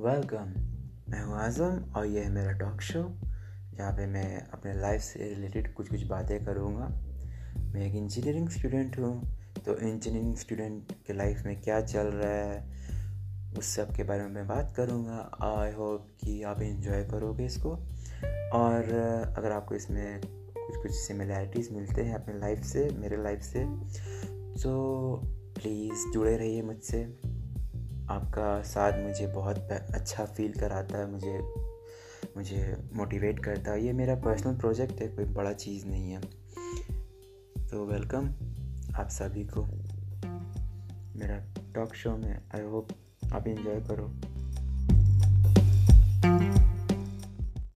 [0.00, 0.52] Welcome
[1.12, 3.00] मैं हूँ आज़म और यह है मेरा टॉक शो
[3.74, 6.86] जहाँ पे मैं अपने लाइफ से रिलेटेड कुछ कुछ बातें करूँगा।
[7.74, 9.12] मैं एक इंजीनियरिंग स्टूडेंट हूँ
[9.66, 12.64] तो इंजीनियरिंग स्टूडेंट के लाइफ में क्या चल रहा है,
[13.58, 17.70] उस सब के बारे में मैं बात करूँगा। आई होप कि आप इंजॉय करोगे इसको।
[18.52, 18.92] और
[19.36, 23.64] अगर आपको इसमें कुछ कुछ सिमिलैरिटीज़ मिलते हैं अपने लाइफ से, मेरे लाइफ से
[24.62, 25.22] तो
[25.56, 27.29] प्लीज़ जुड़े रहिए मुझसे।
[28.10, 31.40] आपका साथ मुझे बहुत अच्छा फील कराता है, मुझे
[32.36, 36.20] मुझे मोटिवेट करता है। ये मेरा पर्सनल प्रोजेक्ट है, कोई बड़ा चीज़ नहीं है।
[37.68, 38.28] तो वेलकम
[38.94, 39.64] आप सभी को।
[41.18, 42.88] मेरा टॉक शो में आई होप
[43.32, 44.39] आप इन्जॉय करो।